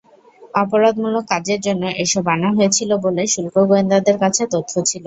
অপরাধমূলক 0.53 1.23
কাজের 1.31 1.59
জন্য 1.61 1.83
এসব 2.03 2.25
আনা 2.27 2.49
হয়েছিল 2.57 2.89
বলে 3.05 3.23
শুল্ক 3.33 3.55
গোয়েন্দাদের 3.69 4.15
কাছে 4.23 4.43
তথ্য 4.53 4.73
ছিল। 4.81 4.99